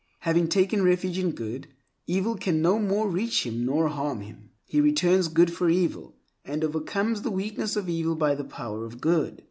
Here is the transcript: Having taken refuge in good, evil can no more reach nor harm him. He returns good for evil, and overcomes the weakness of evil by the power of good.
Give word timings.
Having 0.21 0.47
taken 0.47 0.81
refuge 0.81 1.19
in 1.19 1.29
good, 1.29 1.67
evil 2.07 2.35
can 2.35 2.59
no 2.59 2.79
more 2.79 3.07
reach 3.07 3.45
nor 3.45 3.87
harm 3.89 4.21
him. 4.21 4.49
He 4.65 4.81
returns 4.81 5.27
good 5.27 5.53
for 5.53 5.69
evil, 5.69 6.15
and 6.43 6.63
overcomes 6.63 7.21
the 7.21 7.29
weakness 7.29 7.75
of 7.75 7.87
evil 7.87 8.15
by 8.15 8.33
the 8.33 8.43
power 8.43 8.83
of 8.83 8.99
good. 8.99 9.39